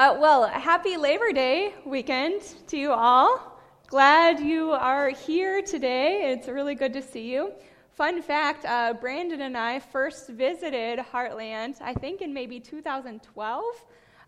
[0.00, 3.60] Uh, well, happy Labor Day weekend to you all.
[3.88, 6.32] Glad you are here today.
[6.32, 7.52] It's really good to see you.
[7.90, 13.64] Fun fact uh, Brandon and I first visited Heartland, I think in maybe 2012.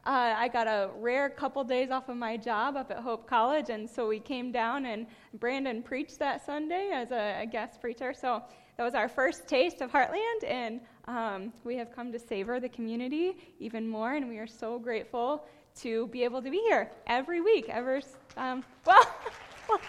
[0.05, 3.71] Uh, I got a rare couple days off of my job up at Hope College,
[3.71, 5.07] and so we came down, and
[5.41, 8.13] Brandon preached that Sunday as a, a guest preacher.
[8.13, 8.43] So
[8.77, 12.69] that was our first taste of Heartland, and um, we have come to savor the
[12.69, 15.47] community even more, and we are so grateful
[15.81, 17.69] to be able to be here every week.
[17.69, 18.01] Ever,
[18.37, 19.81] um, well,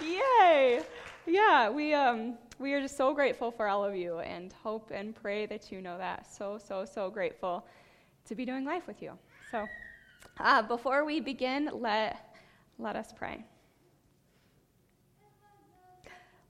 [0.00, 0.80] yay!
[1.26, 5.14] Yeah, we um, we are just so grateful for all of you, and hope and
[5.14, 6.26] pray that you know that.
[6.32, 7.66] So so so grateful
[8.26, 9.12] to be doing life with you.
[9.50, 9.66] So,
[10.40, 12.36] uh, before we begin, let
[12.78, 13.44] let us pray.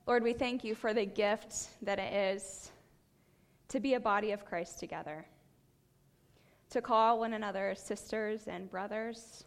[0.07, 2.71] Lord, we thank you for the gift that it is
[3.67, 5.25] to be a body of Christ together,
[6.69, 9.43] to call one another sisters and brothers,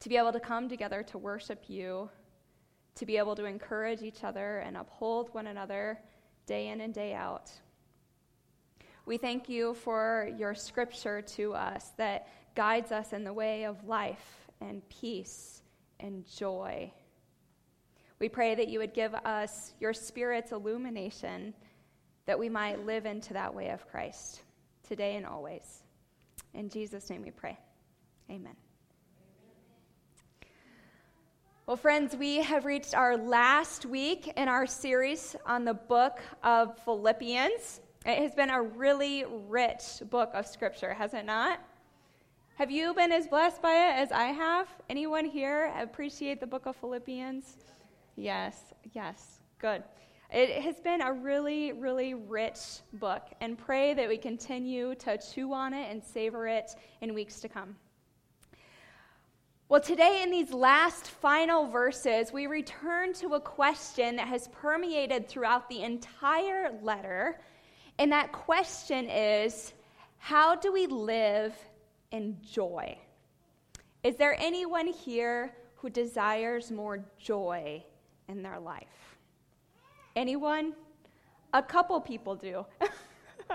[0.00, 2.10] to be able to come together to worship you,
[2.96, 5.98] to be able to encourage each other and uphold one another
[6.46, 7.50] day in and day out.
[9.04, 13.86] We thank you for your scripture to us that guides us in the way of
[13.86, 15.62] life and peace
[16.00, 16.92] and joy.
[18.18, 21.54] We pray that you would give us your Spirit's illumination
[22.24, 24.42] that we might live into that way of Christ
[24.86, 25.82] today and always.
[26.54, 27.58] In Jesus' name we pray.
[28.30, 28.56] Amen.
[31.66, 36.78] Well, friends, we have reached our last week in our series on the book of
[36.84, 37.80] Philippians.
[38.04, 41.58] It has been a really rich book of Scripture, has it not?
[42.54, 44.68] Have you been as blessed by it as I have?
[44.88, 47.56] Anyone here appreciate the book of Philippians?
[48.14, 49.82] Yes, yes, good.
[50.32, 52.58] It has been a really, really rich
[52.94, 57.40] book, and pray that we continue to chew on it and savor it in weeks
[57.40, 57.76] to come.
[59.68, 65.28] Well, today, in these last final verses, we return to a question that has permeated
[65.28, 67.40] throughout the entire letter.
[67.98, 69.72] And that question is
[70.18, 71.54] how do we live
[72.12, 72.98] in joy?
[74.04, 77.82] Is there anyone here who desires more joy
[78.28, 79.05] in their life.
[80.16, 80.72] Anyone?
[81.52, 82.64] A couple people do.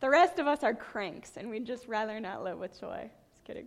[0.00, 3.10] the rest of us are cranks, and we'd just rather not live with joy.
[3.32, 3.66] Just kidding.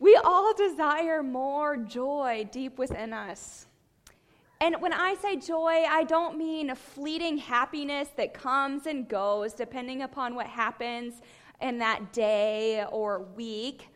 [0.00, 3.66] We all desire more joy deep within us.
[4.60, 9.54] And when I say joy, I don't mean a fleeting happiness that comes and goes
[9.54, 11.22] depending upon what happens
[11.60, 13.88] in that day or week,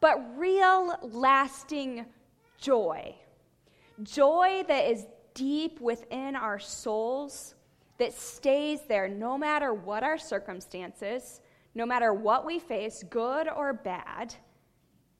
[0.00, 2.06] but real lasting
[2.58, 3.14] joy.
[4.02, 7.54] Joy that is deep within our souls,
[7.98, 11.40] that stays there no matter what our circumstances,
[11.74, 14.34] no matter what we face, good or bad.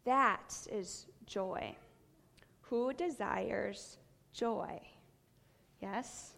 [0.04, 1.76] That is joy.
[2.62, 3.98] Who desires
[4.32, 4.80] joy?
[5.80, 6.34] Yes?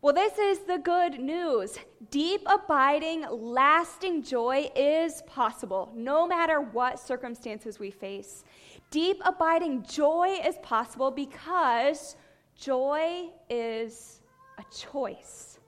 [0.00, 1.78] Well, this is the good news.
[2.10, 8.42] Deep, abiding, lasting joy is possible, no matter what circumstances we face.
[8.90, 12.16] Deep, abiding joy is possible because
[12.58, 14.20] joy is
[14.58, 15.58] a choice.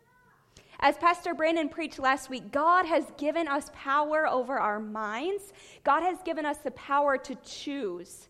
[0.81, 5.53] As Pastor Brandon preached last week, God has given us power over our minds.
[5.83, 8.29] God has given us the power to choose.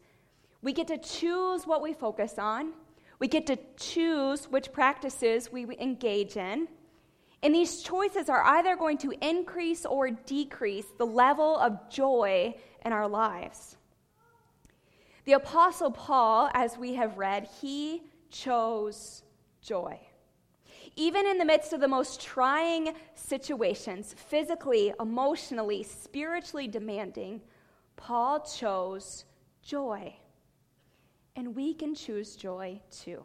[0.62, 2.72] We get to choose what we focus on.
[3.18, 6.68] We get to choose which practices we engage in.
[7.42, 12.54] And these choices are either going to increase or decrease the level of joy
[12.84, 13.76] in our lives.
[15.24, 18.02] The Apostle Paul, as we have read, he
[18.34, 19.22] chose
[19.62, 19.98] joy.
[20.96, 27.40] Even in the midst of the most trying situations, physically, emotionally, spiritually demanding,
[27.96, 29.24] Paul chose
[29.62, 30.14] joy.
[31.36, 33.24] And we can choose joy too.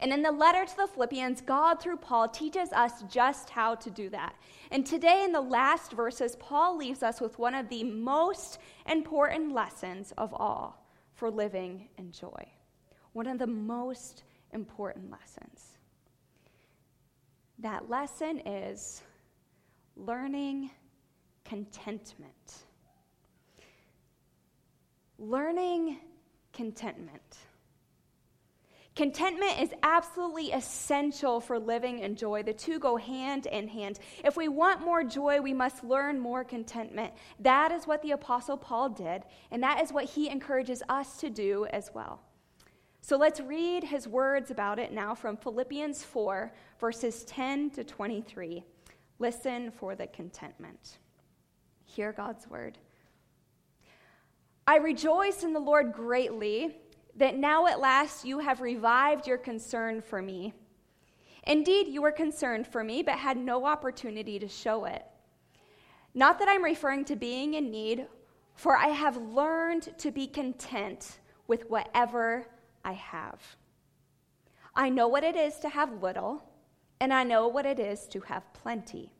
[0.00, 3.90] And in the letter to the Philippians, God, through Paul, teaches us just how to
[3.90, 4.34] do that.
[4.70, 9.52] And today, in the last verses, Paul leaves us with one of the most important
[9.52, 12.48] lessons of all for living in joy.
[13.12, 15.78] One of the most important lessons.
[17.58, 19.02] That lesson is
[19.96, 20.70] learning
[21.44, 22.64] contentment.
[25.18, 25.98] Learning
[26.52, 27.38] contentment.
[28.94, 32.42] Contentment is absolutely essential for living in joy.
[32.42, 33.98] The two go hand in hand.
[34.22, 37.12] If we want more joy, we must learn more contentment.
[37.40, 41.30] That is what the Apostle Paul did, and that is what he encourages us to
[41.30, 42.20] do as well.
[43.04, 48.64] So let's read his words about it now from Philippians 4, verses 10 to 23.
[49.18, 50.98] Listen for the contentment.
[51.84, 52.78] Hear God's word.
[54.68, 56.76] I rejoice in the Lord greatly
[57.16, 60.54] that now at last you have revived your concern for me.
[61.48, 65.04] Indeed, you were concerned for me, but had no opportunity to show it.
[66.14, 68.06] Not that I'm referring to being in need,
[68.54, 72.46] for I have learned to be content with whatever
[72.84, 73.40] I have.
[74.74, 76.42] I know what it is to have little,
[77.00, 79.12] and I know what it is to have plenty.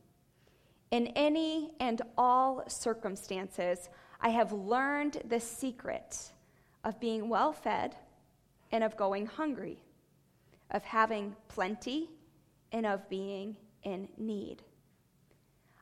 [0.91, 3.89] In any and all circumstances,
[4.21, 6.31] I have learned the secret
[6.83, 7.95] of being well fed
[8.71, 9.81] and of going hungry,
[10.71, 12.09] of having plenty
[12.71, 14.63] and of being in need.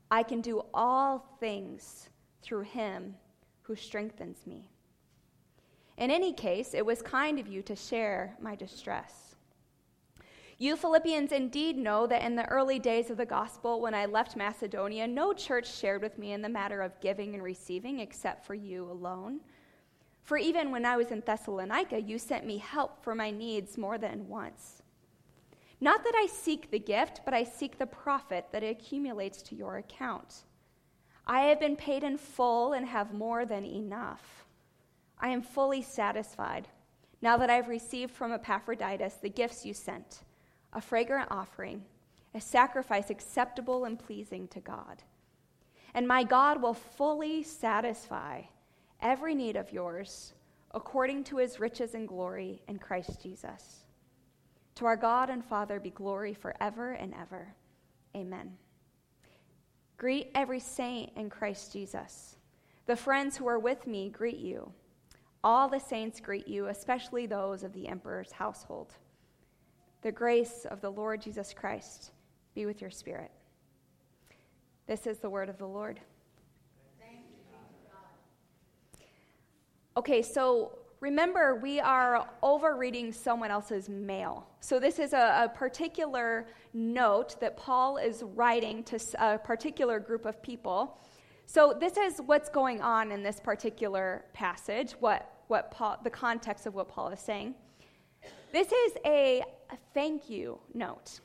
[0.09, 2.09] I can do all things
[2.41, 3.15] through him
[3.61, 4.69] who strengthens me.
[5.97, 9.35] In any case, it was kind of you to share my distress.
[10.57, 14.35] You Philippians indeed know that in the early days of the gospel, when I left
[14.35, 18.53] Macedonia, no church shared with me in the matter of giving and receiving except for
[18.53, 19.39] you alone.
[20.21, 23.97] For even when I was in Thessalonica, you sent me help for my needs more
[23.97, 24.83] than once.
[25.79, 29.77] Not that I seek the gift, but I seek the profit that accumulates to your
[29.77, 30.43] account.
[31.25, 34.40] I have been paid in full and have more than enough.
[35.21, 36.67] I am fully satisfied
[37.21, 40.23] now that I've received from Epaphroditus the gifts you sent
[40.73, 41.83] a fragrant offering,
[42.33, 45.03] a sacrifice acceptable and pleasing to God.
[45.93, 48.43] And my God will fully satisfy
[49.01, 50.33] every need of yours
[50.73, 53.81] according to his riches and glory in Christ Jesus.
[54.75, 57.53] To our God and Father be glory forever and ever.
[58.15, 58.53] Amen.
[59.97, 62.37] Greet every saint in Christ Jesus.
[62.85, 64.71] The friends who are with me greet you.
[65.43, 68.93] All the saints greet you, especially those of the emperor's household.
[70.01, 72.11] The grace of the Lord Jesus Christ
[72.53, 73.31] be with your spirit.
[74.87, 75.99] This is the word of the Lord.
[79.97, 84.47] Okay, so remember, we are over reading someone else's mail.
[84.61, 90.25] So, this is a, a, particular note that Paul is writing to a particular group
[90.25, 90.97] of people.
[91.45, 96.65] So, this is what's going on in this particular passage, what, what Paul, the context
[96.65, 97.55] of what Paul is saying.
[98.51, 101.19] This is a, a thank you note.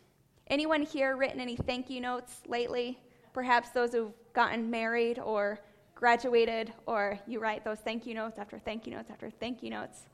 [0.49, 2.99] Anyone here written any thank you notes lately?
[3.33, 5.61] Perhaps those who've gotten married or
[5.97, 9.71] graduated, or you write those thank you notes after thank you notes after thank you
[9.71, 10.07] notes.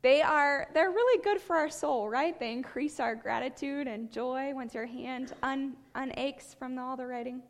[0.00, 2.38] They are they're really good for our soul, right?
[2.38, 7.42] They increase our gratitude and joy once your hand un, unaches from all the writing.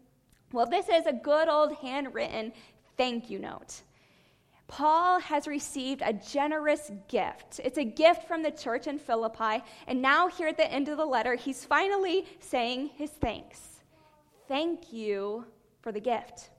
[0.52, 2.52] Well, this is a good old handwritten
[2.96, 3.82] thank you note.
[4.66, 7.60] Paul has received a generous gift.
[7.64, 9.62] It's a gift from the church in Philippi.
[9.86, 13.60] And now, here at the end of the letter, he's finally saying his thanks.
[14.46, 15.46] Thank you
[15.80, 16.50] for the gift.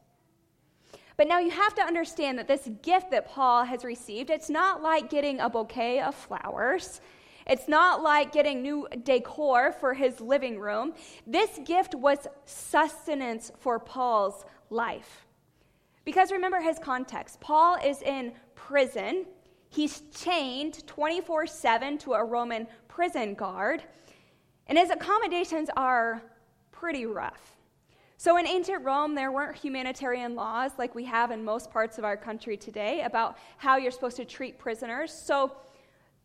[1.18, 4.82] But now you have to understand that this gift that Paul has received, it's not
[4.82, 7.02] like getting a bouquet of flowers.
[7.50, 10.94] It's not like getting new decor for his living room.
[11.26, 15.26] This gift was sustenance for Paul's life.
[16.06, 19.26] Because remember his context Paul is in prison,
[19.70, 23.84] he's chained 24 7 to a Roman prison guard,
[24.68, 26.22] and his accommodations are
[26.72, 27.56] pretty rough.
[28.18, 32.04] So, in ancient Rome, there weren't humanitarian laws like we have in most parts of
[32.04, 35.12] our country today about how you're supposed to treat prisoners.
[35.12, 35.54] So,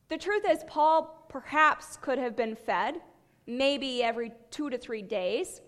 [0.08, 3.00] the truth is, Paul perhaps could have been fed
[3.46, 5.60] maybe every two to three days,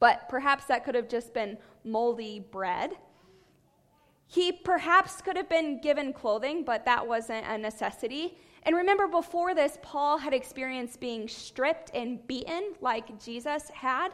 [0.00, 2.92] but perhaps that could have just been moldy bread.
[4.26, 8.36] He perhaps could have been given clothing, but that wasn't a necessity.
[8.64, 14.10] And remember, before this, Paul had experienced being stripped and beaten like Jesus had.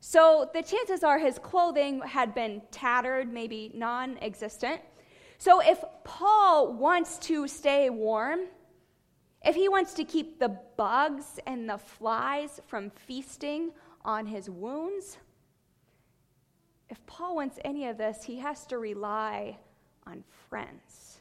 [0.00, 4.80] So the chances are his clothing had been tattered, maybe non existent.
[5.38, 8.40] So if Paul wants to stay warm,
[9.44, 13.70] if he wants to keep the bugs and the flies from feasting
[14.04, 15.18] on his wounds,
[16.88, 19.58] if Paul wants any of this, he has to rely
[20.06, 21.18] on friends.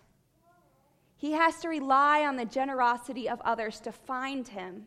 [1.15, 4.85] He has to rely on the generosity of others to find him,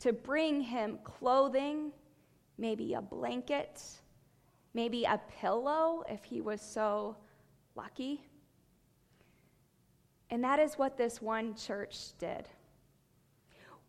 [0.00, 1.92] to bring him clothing,
[2.58, 3.82] maybe a blanket,
[4.74, 7.16] maybe a pillow if he was so
[7.74, 8.22] lucky.
[10.32, 12.48] And that is what this one church did.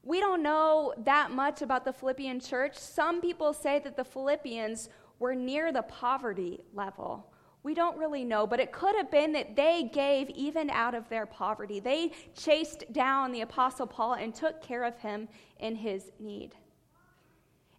[0.04, 2.78] We don't know that much about the Philippian church.
[2.78, 7.32] Some people say that the Philippians were near the poverty level.
[7.64, 11.08] We don't really know, but it could have been that they gave even out of
[11.08, 11.80] their poverty.
[11.80, 15.30] They chased down the Apostle Paul and took care of him
[15.62, 16.56] in his need.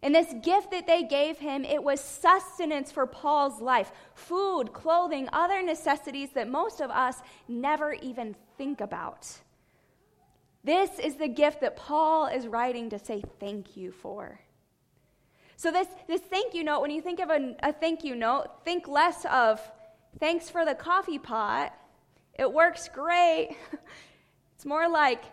[0.05, 5.27] And this gift that they gave him, it was sustenance for Paul's life food, clothing,
[5.33, 9.27] other necessities that most of us never even think about.
[10.63, 14.39] This is the gift that Paul is writing to say thank you for.
[15.57, 18.63] So, this, this thank you note, when you think of a, a thank you note,
[18.63, 19.59] think less of
[20.19, 21.73] thanks for the coffee pot.
[22.37, 23.57] It works great.
[24.55, 25.23] It's more like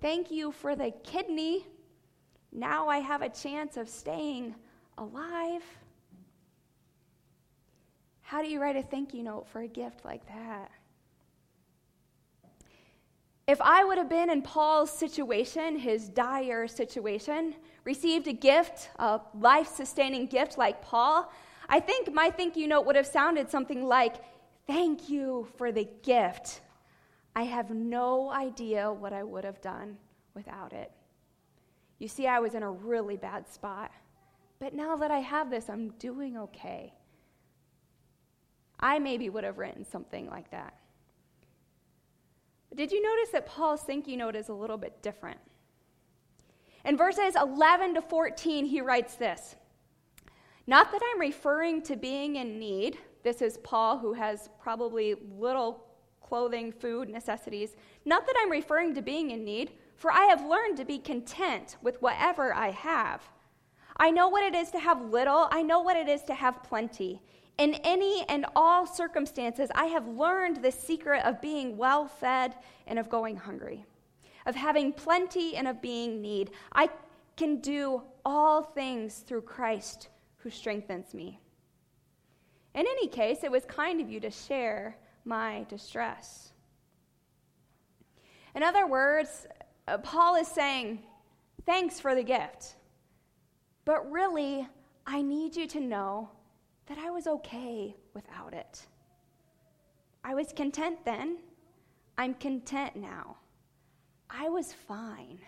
[0.00, 1.66] thank you for the kidney.
[2.54, 4.54] Now I have a chance of staying
[4.96, 5.62] alive.
[8.22, 10.70] How do you write a thank you note for a gift like that?
[13.46, 19.20] If I would have been in Paul's situation, his dire situation, received a gift, a
[19.38, 21.30] life sustaining gift like Paul,
[21.68, 24.16] I think my thank you note would have sounded something like,
[24.66, 26.62] Thank you for the gift.
[27.36, 29.98] I have no idea what I would have done
[30.34, 30.90] without it.
[31.98, 33.90] You see, I was in a really bad spot.
[34.58, 36.94] But now that I have this, I'm doing okay.
[38.80, 40.74] I maybe would have written something like that.
[42.74, 45.38] Did you notice that Paul's thank you note is a little bit different?
[46.84, 49.56] In verses 11 to 14, he writes this
[50.66, 52.98] Not that I'm referring to being in need.
[53.22, 55.86] This is Paul, who has probably little
[56.20, 57.76] clothing, food, necessities.
[58.04, 61.76] Not that I'm referring to being in need, for I have learned to be content
[61.82, 63.22] with whatever I have.
[63.96, 66.62] I know what it is to have little, I know what it is to have
[66.62, 67.22] plenty.
[67.58, 72.56] In any and all circumstances, I have learned the secret of being well fed
[72.88, 73.84] and of going hungry,
[74.46, 76.50] of having plenty and of being need.
[76.72, 76.90] I
[77.36, 80.08] can do all things through Christ
[80.38, 81.38] who strengthens me.
[82.74, 86.52] In any case, it was kind of you to share my distress.
[88.56, 89.46] In other words,
[89.86, 91.02] uh, Paul is saying,
[91.66, 92.74] Thanks for the gift.
[93.84, 94.66] But really,
[95.06, 96.30] I need you to know
[96.86, 98.86] that I was okay without it.
[100.22, 101.38] I was content then.
[102.16, 103.36] I'm content now.
[104.30, 105.38] I was fine.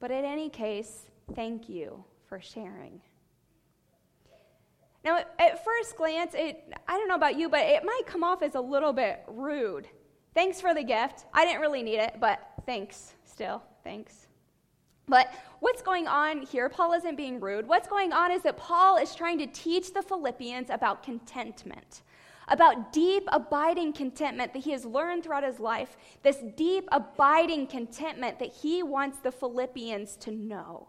[0.00, 3.00] But in any case, thank you for sharing.
[5.04, 8.42] Now, at first glance, it, I don't know about you, but it might come off
[8.42, 9.88] as a little bit rude.
[10.34, 11.26] Thanks for the gift.
[11.34, 13.62] I didn't really need it, but thanks still.
[13.84, 14.28] Thanks.
[15.08, 16.68] But what's going on here?
[16.68, 17.66] Paul isn't being rude.
[17.66, 22.02] What's going on is that Paul is trying to teach the Philippians about contentment,
[22.48, 28.38] about deep, abiding contentment that he has learned throughout his life, this deep, abiding contentment
[28.38, 30.88] that he wants the Philippians to know.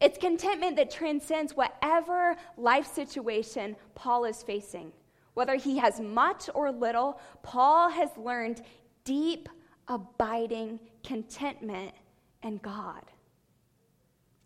[0.00, 4.92] It's contentment that transcends whatever life situation Paul is facing.
[5.34, 8.62] Whether he has much or little, Paul has learned
[9.04, 9.48] deep,
[9.88, 11.92] abiding contentment
[12.42, 13.02] in God.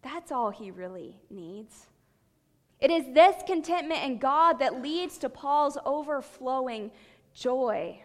[0.03, 1.87] That's all he really needs.
[2.81, 6.91] It is this contentment in God that leads to Paul's overflowing
[7.33, 8.03] joy.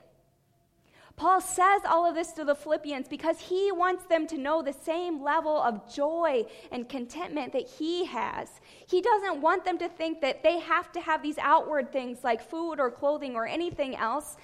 [1.21, 4.73] Paul says all of this to the Philippians because he wants them to know the
[4.73, 8.49] same level of joy and contentment that he has.
[8.87, 12.41] He doesn't want them to think that they have to have these outward things like
[12.41, 14.35] food or clothing or anything else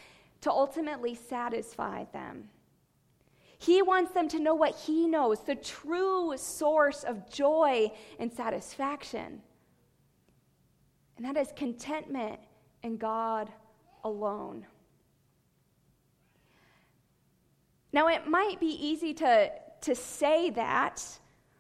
[0.41, 2.47] to ultimately satisfy them.
[3.57, 9.41] He wants them to know what he knows, the true source of joy and satisfaction.
[11.17, 12.39] And that is contentment
[12.83, 13.51] in God
[14.03, 14.67] alone.
[17.93, 19.51] Now, it might be easy to,
[19.81, 21.03] to say that,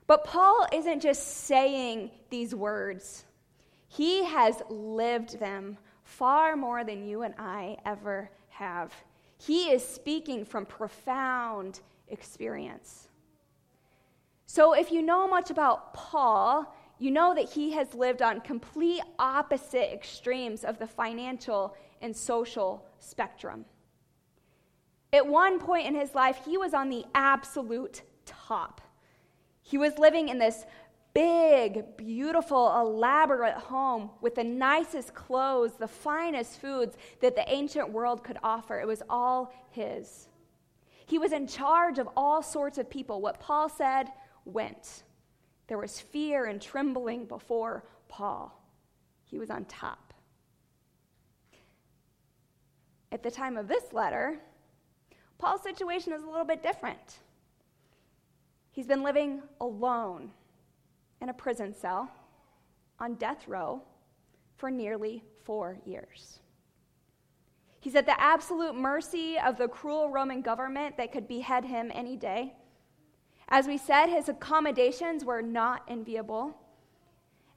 [0.07, 3.25] but Paul isn't just saying these words,
[3.87, 8.93] he has lived them far more than you and I ever have.
[9.37, 13.09] He is speaking from profound experience.
[14.45, 19.01] So, if you know much about Paul, you know that he has lived on complete
[19.19, 23.65] opposite extremes of the financial and social spectrum.
[25.17, 28.81] At one point in his life, he was on the absolute top.
[29.63, 30.63] He was living in this
[31.15, 38.23] big, beautiful, elaborate home with the nicest clothes, the finest foods that the ancient world
[38.23, 38.79] could offer.
[38.79, 40.27] It was all his.
[41.07, 43.19] He was in charge of all sorts of people.
[43.19, 44.09] What Paul said
[44.45, 45.01] went.
[45.65, 48.55] There was fear and trembling before Paul.
[49.23, 50.13] He was on top.
[53.11, 54.37] At the time of this letter,
[55.37, 57.19] Paul's situation is a little bit different.
[58.71, 60.31] He's been living alone
[61.21, 62.11] in a prison cell
[62.99, 63.81] on death row
[64.55, 66.39] for nearly four years.
[67.79, 72.15] He's at the absolute mercy of the cruel Roman government that could behead him any
[72.17, 72.53] day.
[73.49, 76.57] As we said, his accommodations were not enviable.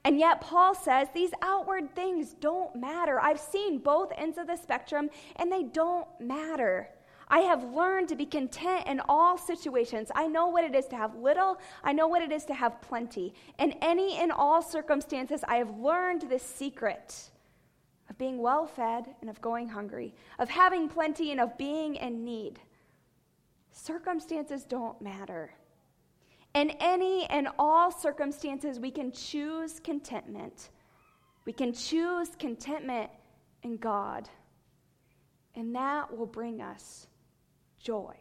[0.05, 3.21] And yet, Paul says these outward things don't matter.
[3.21, 6.89] I've seen both ends of the spectrum, and they don't matter.
[7.31, 10.11] I have learned to be content in all situations.
[10.17, 12.83] I know what it is to have little, I know what it is to have
[12.83, 13.33] plenty.
[13.59, 17.31] In any and all circumstances, I have learned this secret
[18.11, 22.25] of being well fed and of going hungry, of having plenty and of being in
[22.25, 22.59] need.
[23.71, 25.53] Circumstances don't matter.
[26.55, 30.71] In any and all circumstances, we can choose contentment.
[31.45, 33.09] We can choose contentment
[33.63, 34.29] in God.
[35.55, 37.07] And that will bring us
[37.81, 38.15] joy.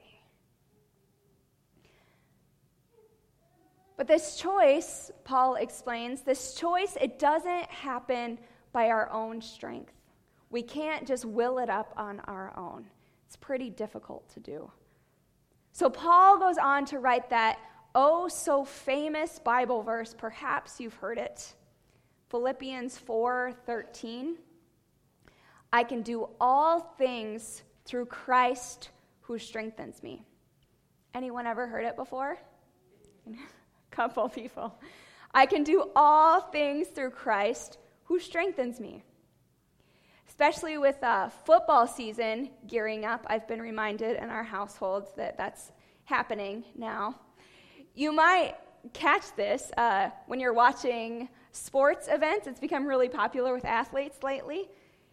[3.98, 8.40] But this choice, Paul explains, this choice, it doesn't happen
[8.72, 9.94] by our own strength.
[10.50, 12.86] We can't just will it up on our own.
[13.28, 14.72] It's pretty difficult to do.
[15.74, 17.60] So Paul goes on to write that
[17.94, 21.54] oh so famous Bible verse, perhaps you've heard it.
[22.30, 24.36] Philippians 4:13.
[25.72, 28.90] I can do all things through Christ
[29.30, 30.26] who strengthens me.
[31.14, 32.40] Anyone ever heard it before?
[33.28, 33.34] A
[33.92, 34.74] couple people.
[35.36, 39.04] I can do all things through Christ who strengthens me.
[40.28, 45.74] Especially with uh, football season gearing up, I've been reminded in our households that that's
[46.06, 47.14] happening now.
[47.94, 48.56] You might
[48.94, 52.48] catch this uh, when you're watching sports events.
[52.48, 54.70] It's become really popular with athletes lately.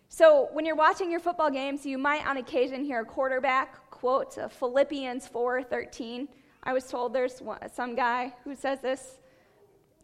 [0.09, 4.35] So, when you're watching your football games, you might on occasion hear a quarterback quote
[4.53, 6.29] Philippians 4:13.
[6.63, 9.19] I was told there's some guy who says this.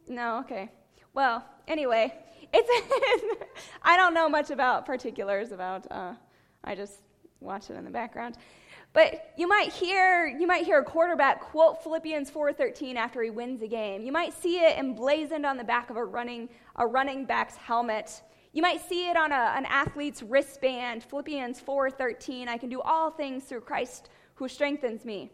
[0.08, 0.70] No, okay.
[1.14, 2.14] Well, anyway,
[2.52, 3.44] it's
[3.82, 5.86] I don't know much about particulars about.
[5.90, 6.14] Uh,
[6.64, 7.00] I just
[7.40, 8.36] watch it in the background.
[8.92, 13.62] But you might hear you might hear a quarterback quote Philippians 4:13 after he wins
[13.62, 14.02] a game.
[14.02, 18.22] You might see it emblazoned on the back of a running a running back's helmet.
[18.52, 23.10] You might see it on a, an athlete's wristband, Philippians 4:13, I can do all
[23.10, 25.30] things through Christ who strengthens me.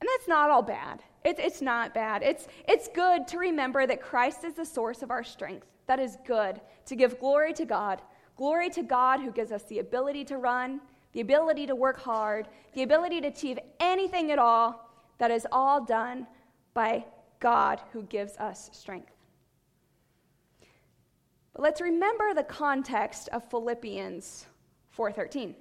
[0.00, 1.02] And that's not all bad.
[1.24, 2.22] It's, it's not bad.
[2.22, 5.66] It's, it's good to remember that Christ is the source of our strength.
[5.86, 8.02] That is good to give glory to God.
[8.36, 10.80] Glory to God who gives us the ability to run,
[11.12, 15.82] the ability to work hard, the ability to achieve anything at all, that is all
[15.82, 16.26] done
[16.74, 17.04] by
[17.40, 19.15] God who gives us strength.
[21.56, 24.44] But let's remember the context of Philippians
[24.94, 25.54] 4:13.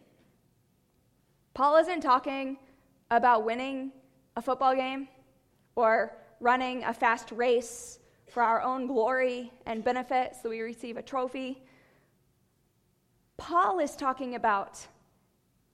[1.54, 2.58] Paul isn't talking
[3.10, 3.94] about winning
[4.36, 5.08] a football game
[5.74, 11.02] or running a fast race for our own glory and benefit so we receive a
[11.02, 11.64] trophy.
[13.38, 14.86] Paul is talking about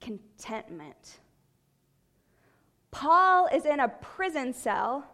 [0.01, 1.17] contentment.
[2.91, 5.10] Paul is in a prison cell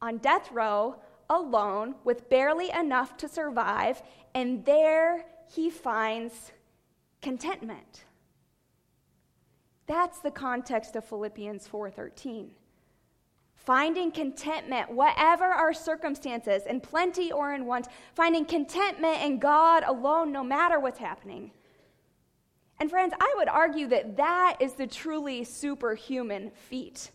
[0.00, 0.96] on death row
[1.32, 4.02] alone with barely enough to survive,
[4.34, 6.52] and there he finds
[7.20, 8.04] contentment.
[9.86, 12.54] That's the context of Philippians 4:13.
[13.54, 20.32] Finding contentment, whatever our circumstances, in plenty or in want, finding contentment in God alone,
[20.32, 21.52] no matter what's happening.
[22.80, 27.12] And friends, I would argue that that is the truly superhuman feat.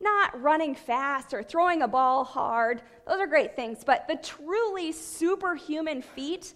[0.00, 4.92] Not running fast or throwing a ball hard, those are great things, but the truly
[4.92, 6.54] superhuman feat,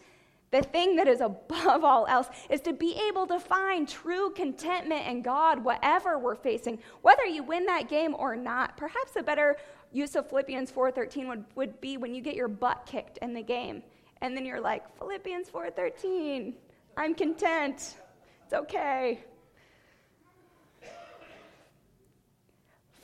[0.50, 5.06] the thing that is above all else, is to be able to find true contentment
[5.06, 8.78] in God, whatever we're facing, whether you win that game or not.
[8.78, 9.56] Perhaps a better
[9.92, 13.42] use of Philippians 4:13 would, would be when you get your butt kicked in the
[13.42, 13.82] game,
[14.22, 16.54] and then you're like, Philippians 4:13,
[16.96, 17.96] I'm content.
[18.44, 19.24] It's okay.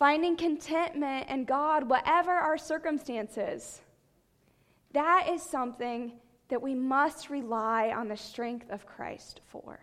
[0.00, 3.82] Finding contentment in God, whatever our circumstances.
[4.92, 6.12] That is something
[6.48, 9.78] that we must rely on the strength of Christ for.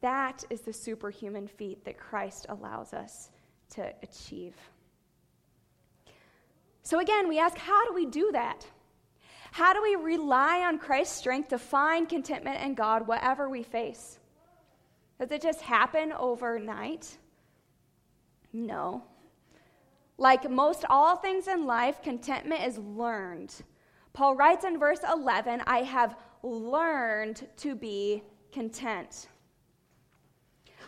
[0.00, 3.28] That is the superhuman feat that Christ allows us
[3.74, 4.54] to achieve.
[6.82, 8.66] So, again, we ask how do we do that?
[9.52, 14.18] How do we rely on Christ's strength to find contentment in God, whatever we face?
[15.20, 17.18] Does it just happen overnight?
[18.52, 19.04] No.
[20.16, 23.54] Like most all things in life, contentment is learned.
[24.12, 29.28] Paul writes in verse 11, I have learned to be content.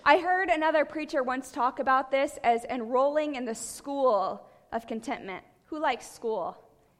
[0.04, 5.44] I heard another preacher once talk about this as enrolling in the school of contentment.
[5.66, 6.56] Who likes school?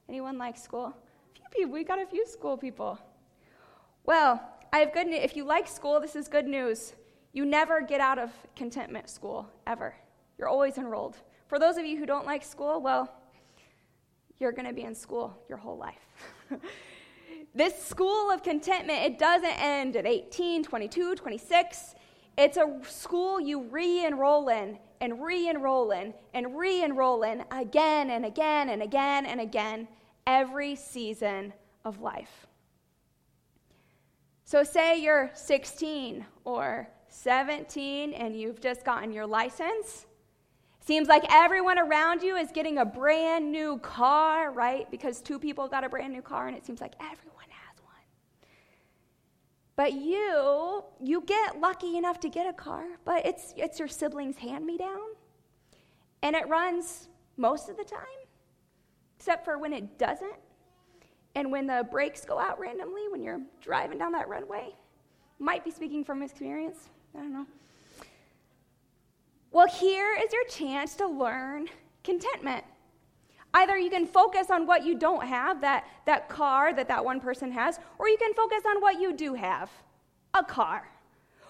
[0.09, 0.95] Anyone like school?
[1.45, 1.73] A few people.
[1.73, 2.99] We got a few school people.
[4.05, 4.41] Well,
[4.73, 5.21] I have good news.
[5.23, 6.95] If you like school, this is good news.
[7.33, 9.95] You never get out of contentment school, ever.
[10.41, 11.19] You're always enrolled.
[11.49, 13.13] For those of you who don't like school, well,
[14.39, 16.01] you're going to be in school your whole life.
[17.55, 21.95] this school of contentment, it doesn't end at 18, 22, 26.
[22.39, 27.45] It's a school you re enroll in and re enroll in and re enroll in
[27.51, 29.89] again and again and again and again
[30.27, 31.53] every season
[31.85, 32.47] of life.
[34.47, 40.07] So, say you're 16 or 17 and you've just gotten your license.
[40.91, 44.91] Seems like everyone around you is getting a brand new car, right?
[44.91, 47.95] Because two people got a brand new car and it seems like everyone has one.
[49.77, 54.37] But you, you get lucky enough to get a car, but it's, it's your sibling's
[54.37, 55.11] hand me down.
[56.25, 58.01] And it runs most of the time,
[59.17, 60.41] except for when it doesn't.
[61.37, 64.75] And when the brakes go out randomly when you're driving down that runway.
[65.39, 66.89] Might be speaking from experience.
[67.15, 67.47] I don't know.
[69.53, 71.69] Well, here is your chance to learn
[72.05, 72.65] contentment.
[73.53, 77.21] Either you can focus on what you don't have, that, that car that that one
[77.21, 79.71] person has, or you can focus on what you do have
[80.35, 80.89] a car,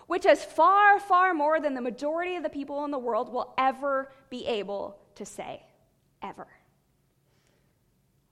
[0.07, 3.53] which is far, far more than the majority of the people in the world will
[3.59, 5.63] ever be able to say.
[6.23, 6.47] Ever.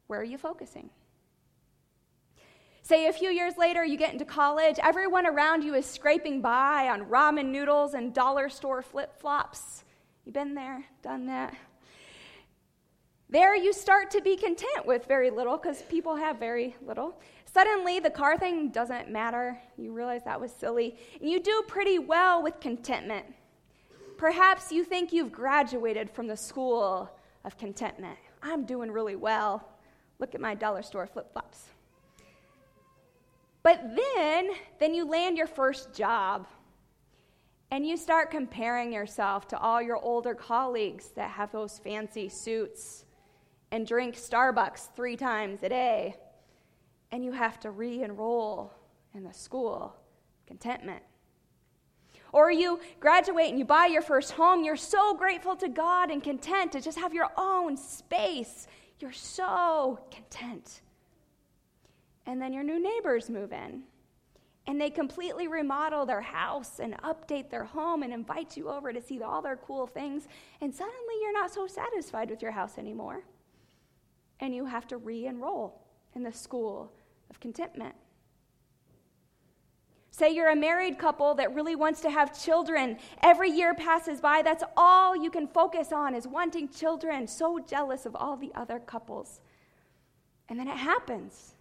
[0.06, 0.88] Where are you focusing?
[2.88, 6.88] Say a few years later, you get into college, everyone around you is scraping by
[6.88, 9.84] on ramen noodles and dollar store flip flops.
[10.24, 11.54] You've been there, done that.
[13.28, 17.20] There, you start to be content with very little because people have very little.
[17.44, 19.60] Suddenly, the car thing doesn't matter.
[19.76, 20.96] You realize that was silly.
[21.20, 23.26] And you do pretty well with contentment.
[24.16, 27.10] Perhaps you think you've graduated from the school
[27.44, 28.16] of contentment.
[28.42, 29.68] I'm doing really well.
[30.18, 31.66] Look at my dollar store flip flops.
[33.62, 36.46] But then, then you land your first job
[37.70, 43.04] and you start comparing yourself to all your older colleagues that have those fancy suits
[43.70, 46.16] and drink Starbucks three times a day.
[47.10, 48.72] And you have to re enroll
[49.14, 49.94] in the school
[50.46, 51.02] contentment.
[52.32, 54.64] Or you graduate and you buy your first home.
[54.64, 58.66] You're so grateful to God and content to just have your own space.
[59.00, 60.82] You're so content.
[62.28, 63.84] And then your new neighbors move in.
[64.66, 69.00] And they completely remodel their house and update their home and invite you over to
[69.00, 70.28] see all their cool things.
[70.60, 73.24] And suddenly you're not so satisfied with your house anymore.
[74.40, 75.80] And you have to re enroll
[76.14, 76.92] in the school
[77.30, 77.94] of contentment.
[80.10, 82.98] Say you're a married couple that really wants to have children.
[83.22, 84.42] Every year passes by.
[84.42, 87.26] That's all you can focus on is wanting children.
[87.26, 89.40] So jealous of all the other couples.
[90.50, 91.54] And then it happens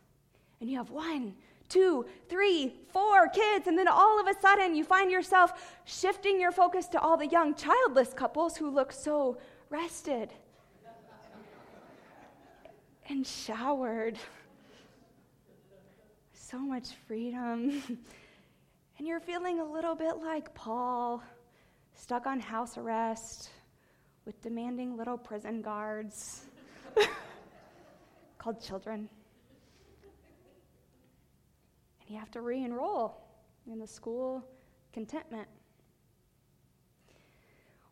[0.59, 1.33] and you have one,
[1.69, 6.51] two, three, four kids, and then all of a sudden you find yourself shifting your
[6.51, 9.37] focus to all the young childless couples who look so
[9.69, 10.33] rested
[13.09, 14.17] and showered.
[16.33, 17.81] So much freedom.
[18.97, 21.21] And you're feeling a little bit like Paul,
[21.93, 23.51] stuck on house arrest
[24.25, 26.45] with demanding little prison guards
[28.39, 29.07] called children
[32.09, 33.17] you have to re enroll
[33.71, 34.43] in the school
[34.93, 35.47] contentment.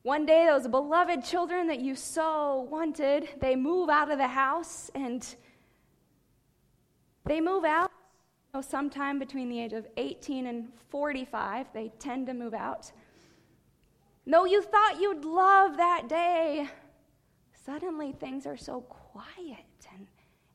[0.04, 4.91] One day, those beloved children that you so wanted, they move out of the house
[4.93, 5.25] and
[7.25, 7.91] they move out
[8.54, 11.67] you know, sometime between the age of 18 and 45.
[11.73, 12.91] They tend to move out.
[14.28, 16.69] No, you thought you'd love that day,
[17.65, 20.08] suddenly things are so quiet and,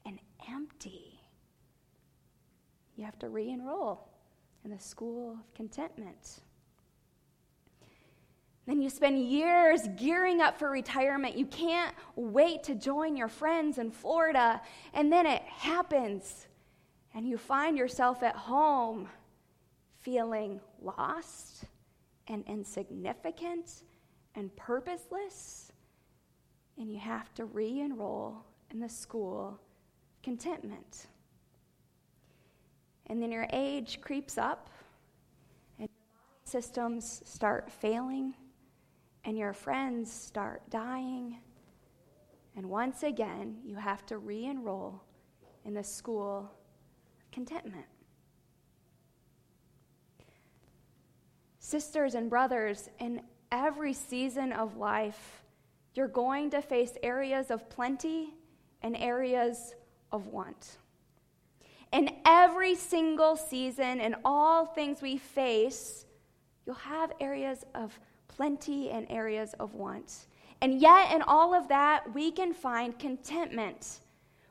[0.06, 0.18] and
[0.48, 1.09] empty
[3.00, 4.06] you have to re enroll
[4.62, 6.40] in the school of contentment.
[8.66, 11.34] Then you spend years gearing up for retirement.
[11.34, 14.60] You can't wait to join your friends in Florida.
[14.92, 16.46] And then it happens,
[17.14, 19.08] and you find yourself at home
[20.00, 21.64] feeling lost
[22.28, 23.84] and insignificant
[24.34, 25.72] and purposeless.
[26.76, 29.58] And you have to re enroll in the school
[30.22, 31.06] contentment.
[33.10, 34.70] And then your age creeps up,
[35.80, 35.88] and
[36.44, 38.34] systems start failing,
[39.24, 41.38] and your friends start dying.
[42.56, 45.02] And once again, you have to re enroll
[45.64, 46.52] in the school
[47.18, 47.86] of contentment.
[51.58, 55.42] Sisters and brothers, in every season of life,
[55.94, 58.34] you're going to face areas of plenty
[58.82, 59.74] and areas
[60.12, 60.76] of want.
[61.92, 66.06] In every single season and all things we face,
[66.64, 67.98] you'll have areas of
[68.28, 70.26] plenty and areas of want.
[70.60, 74.00] And yet, in all of that, we can find contentment.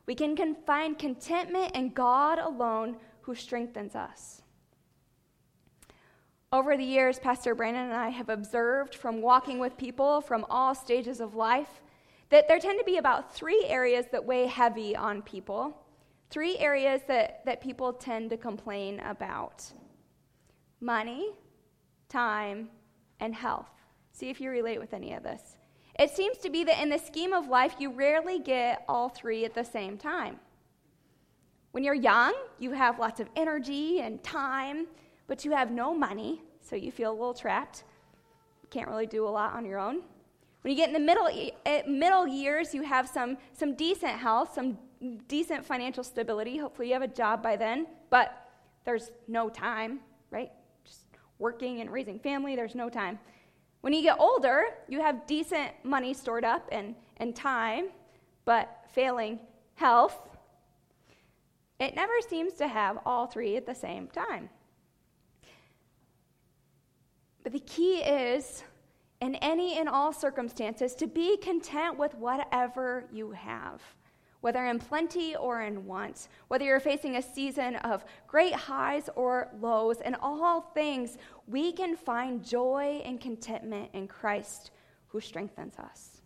[0.06, 4.42] We can find contentment in God alone who strengthens us.
[6.52, 10.74] Over the years, Pastor Brandon and I have observed from walking with people from all
[10.74, 11.80] stages of life
[12.28, 15.76] that there tend to be about three areas that weigh heavy on people,
[16.30, 19.64] three areas that, that people tend to complain about
[20.80, 21.32] money,
[22.08, 22.68] time,
[23.18, 23.68] and health.
[24.12, 25.56] See if you relate with any of this.
[25.98, 29.44] It seems to be that in the scheme of life, you rarely get all three
[29.44, 30.38] at the same time.
[31.72, 34.86] When you're young, you have lots of energy and time,
[35.26, 37.84] but you have no money, so you feel a little trapped.
[38.62, 40.02] You can't really do a lot on your own.
[40.62, 41.28] When you get in the middle,
[41.66, 44.78] eh, middle years, you have some, some decent health, some
[45.28, 46.58] decent financial stability.
[46.58, 48.48] Hopefully, you have a job by then, but
[48.84, 50.50] there's no time, right?
[50.84, 51.06] Just
[51.38, 53.18] working and raising family, there's no time.
[53.80, 57.88] When you get older, you have decent money stored up and, and time,
[58.44, 59.38] but failing
[59.74, 60.28] health.
[61.78, 64.50] It never seems to have all three at the same time.
[67.42, 68.64] But the key is,
[69.22, 73.80] in any and all circumstances, to be content with whatever you have
[74.40, 79.48] whether in plenty or in want, whether you're facing a season of great highs or
[79.60, 84.70] lows, in all things, we can find joy and contentment in Christ
[85.08, 86.22] who strengthens us.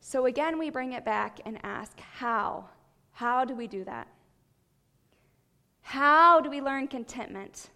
[0.00, 2.68] So again, we bring it back and ask how?
[3.12, 4.08] How do we do that?
[5.80, 7.70] How do we learn contentment?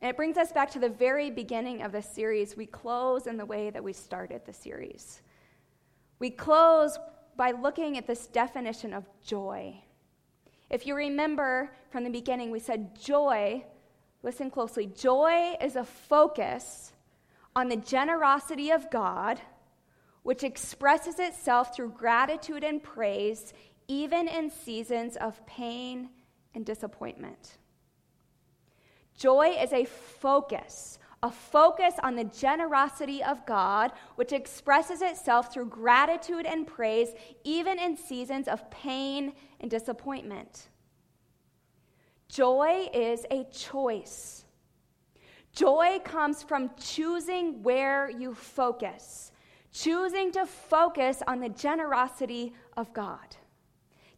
[0.00, 2.56] And it brings us back to the very beginning of the series.
[2.56, 5.22] We close in the way that we started the series.
[6.24, 6.98] We close
[7.36, 9.82] by looking at this definition of joy.
[10.70, 13.62] If you remember from the beginning, we said joy,
[14.22, 16.94] listen closely, joy is a focus
[17.54, 19.38] on the generosity of God,
[20.22, 23.52] which expresses itself through gratitude and praise,
[23.86, 26.08] even in seasons of pain
[26.54, 27.58] and disappointment.
[29.14, 35.64] Joy is a focus a focus on the generosity of God, which expresses itself through
[35.64, 40.68] gratitude and praise, even in seasons of pain and disappointment.
[42.28, 44.44] Joy is a choice.
[45.54, 49.32] Joy comes from choosing where you focus,
[49.72, 53.34] choosing to focus on the generosity of God.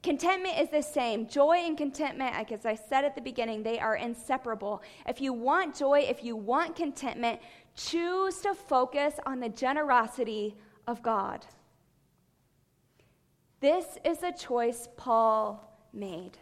[0.06, 1.26] Contentment is the same.
[1.26, 4.80] Joy and contentment, like as I said at the beginning, they are inseparable.
[5.08, 7.40] If you want joy, if you want contentment,
[7.74, 10.54] choose to focus on the generosity
[10.86, 11.44] of God.
[13.58, 16.38] This is the choice Paul made.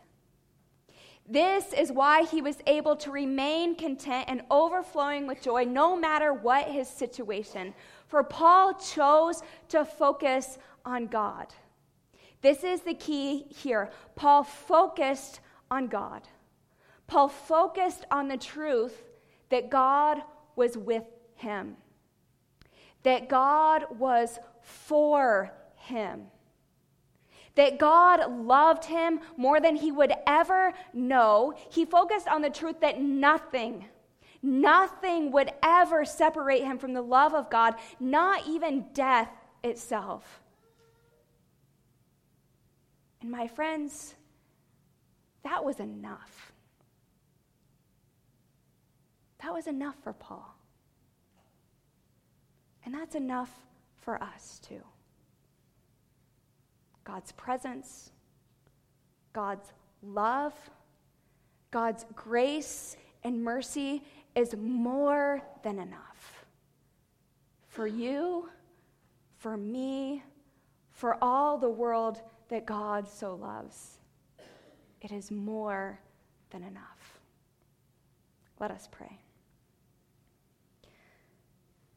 [1.27, 6.35] This is why he was able to remain content and overflowing with joy no matter
[6.35, 7.73] what his situation.
[8.09, 11.47] For Paul chose to focus on God.
[12.45, 13.91] This is the key here.
[14.17, 16.29] Paul focused on God.
[17.07, 19.03] Paul focused on the truth
[19.49, 20.19] that God
[20.55, 21.05] was with
[21.37, 21.79] him,
[23.03, 26.25] that God was for him,
[27.55, 31.55] that God loved him more than he would ever know.
[31.71, 33.87] He focused on the truth that nothing,
[34.43, 39.31] nothing would ever separate him from the love of God, not even death
[39.63, 40.44] itself.
[43.25, 44.17] And my friends,
[45.45, 46.53] that was enough.
[49.43, 50.55] That was enough for Paul.
[52.85, 53.51] And that's enough
[53.97, 54.83] for us too.
[57.05, 58.11] God's presence,
[59.33, 60.53] God's love,
[61.71, 64.03] God's grace and mercy
[64.37, 66.45] is more than enough
[67.69, 68.51] for you,
[69.39, 70.23] for me,
[70.91, 73.99] for all the world that God so loves.
[75.01, 75.99] It is more
[76.51, 77.19] than enough.
[78.61, 79.21] Let us pray.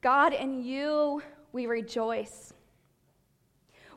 [0.02, 2.54] God, in you we rejoice.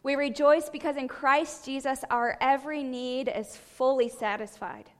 [0.02, 4.90] We rejoice because in Christ Jesus our every need is fully satisfied.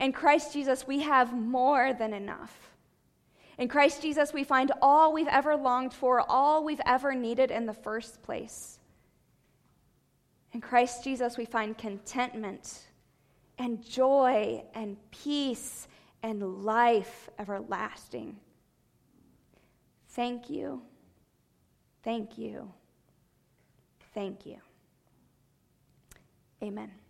[0.00, 2.72] In Christ Jesus we have more than enough.
[3.58, 7.66] In Christ Jesus we find all we've ever longed for, all we've ever needed in
[7.66, 8.78] the first place.
[10.52, 12.86] In Christ Jesus, we find contentment
[13.58, 15.88] and joy and peace
[16.22, 18.36] and life everlasting.
[20.10, 20.82] Thank you.
[22.02, 22.70] Thank you.
[24.14, 24.58] Thank you.
[26.62, 27.01] Amen.